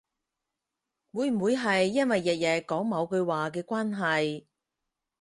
[1.11, 4.45] 會唔會係因為日日講某句話嘅關係